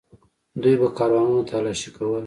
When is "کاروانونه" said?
0.97-1.43